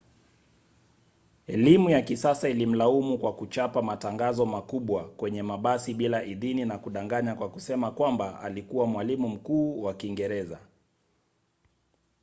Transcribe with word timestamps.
elimu 1.47 1.89
ya 1.89 2.01
kisasa 2.01 2.49
ilimlaumu 2.49 3.17
kwa 3.17 3.33
kuchapa 3.35 3.81
matangazo 3.81 4.45
makubwa 4.45 5.09
kwenye 5.09 5.43
mabasi 5.43 5.93
bila 5.93 6.23
idhini 6.23 6.65
na 6.65 6.77
kudanganya 6.77 7.35
kwa 7.35 7.49
kusema 7.49 7.91
kwamba 7.91 8.39
alikuwa 8.39 8.87
mwalimu 8.87 9.29
mkuu 9.29 9.83
wa 9.83 9.93
kiingereza 9.93 10.59